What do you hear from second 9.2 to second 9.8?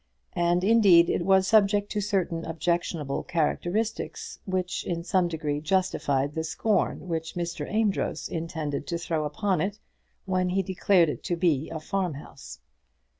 upon it